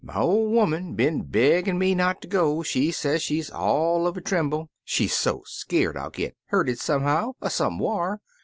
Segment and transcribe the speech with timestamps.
[0.03, 4.21] My ol' 'oman been beggin' me xiot ter go; she say she's all uv a
[4.21, 8.19] trimble, she so skeered I'll git hurted somehow er somewhar.